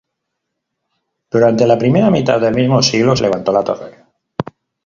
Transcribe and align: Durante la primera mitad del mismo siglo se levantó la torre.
Durante 1.29 1.67
la 1.67 1.77
primera 1.77 2.09
mitad 2.09 2.41
del 2.41 2.55
mismo 2.55 2.81
siglo 2.81 3.15
se 3.15 3.21
levantó 3.25 3.51
la 3.51 3.63
torre. 3.63 4.03